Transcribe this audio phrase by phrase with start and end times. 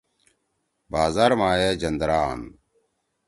[0.91, 2.41] بازار ما اے جندرا آن۔